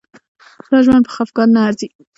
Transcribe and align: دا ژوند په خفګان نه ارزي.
دا 0.69 0.77
ژوند 0.85 1.03
په 1.05 1.11
خفګان 1.15 1.49
نه 1.55 1.59
ارزي. 1.67 1.87